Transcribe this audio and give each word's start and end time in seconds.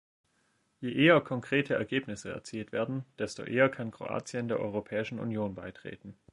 Je 0.79 0.93
eher 0.95 1.21
konkrete 1.21 1.75
Ergebnisse 1.75 2.31
erzielt 2.31 2.71
werden, 2.71 3.05
desto 3.19 3.43
eher 3.43 3.69
kann 3.69 3.91
Kroatien 3.91 4.47
der 4.47 4.59
Europäischen 4.59 5.19
Union 5.19 5.53
beitreten. 5.53 6.17